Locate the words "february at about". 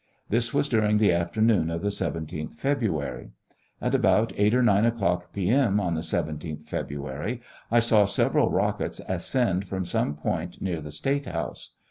2.55-4.33